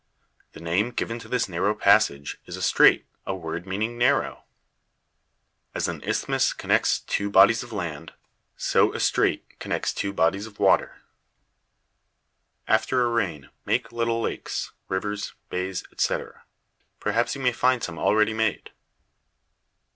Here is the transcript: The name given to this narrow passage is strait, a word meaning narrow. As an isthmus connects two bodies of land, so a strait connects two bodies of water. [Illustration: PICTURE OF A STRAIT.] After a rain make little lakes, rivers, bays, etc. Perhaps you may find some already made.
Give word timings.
The 0.53 0.59
name 0.59 0.89
given 0.89 1.19
to 1.19 1.27
this 1.27 1.47
narrow 1.47 1.75
passage 1.75 2.39
is 2.47 2.65
strait, 2.65 3.05
a 3.27 3.35
word 3.35 3.67
meaning 3.67 3.99
narrow. 3.99 4.45
As 5.75 5.87
an 5.87 6.01
isthmus 6.03 6.53
connects 6.53 7.01
two 7.01 7.29
bodies 7.29 7.61
of 7.61 7.71
land, 7.71 8.13
so 8.57 8.95
a 8.95 8.99
strait 8.99 9.59
connects 9.59 9.93
two 9.93 10.11
bodies 10.11 10.47
of 10.47 10.59
water. 10.59 11.03
[Illustration: 12.65 12.65
PICTURE 12.65 12.65
OF 12.65 12.65
A 12.65 12.73
STRAIT.] 12.73 12.73
After 12.89 13.05
a 13.05 13.11
rain 13.11 13.49
make 13.63 13.91
little 13.91 14.21
lakes, 14.21 14.71
rivers, 14.87 15.33
bays, 15.49 15.83
etc. 15.91 16.45
Perhaps 16.99 17.35
you 17.35 17.41
may 17.41 17.51
find 17.53 17.83
some 17.83 17.99
already 17.99 18.33
made. 18.33 18.71